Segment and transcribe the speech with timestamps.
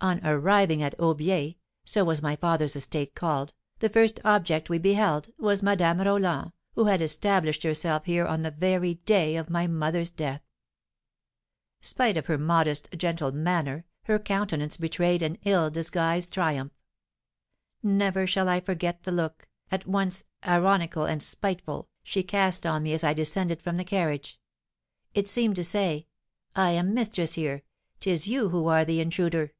[0.00, 5.30] On arriving at Aubiers (so was my father's estate called), the first object we beheld
[5.38, 10.10] was Madame Roland, who had established herself here on the very day of my mother's
[10.10, 10.42] death.
[11.80, 16.74] Spite of her modest, gentle manner, her countenance betrayed an ill disguised triumph;
[17.82, 22.92] never shall I forget the look, at once ironical and spiteful, she cast on me
[22.92, 24.38] as I descended from the carriage;
[25.14, 26.08] it seemed to say,
[26.54, 27.62] 'I am mistress here,
[28.00, 29.52] 'tis you who are the intruder.'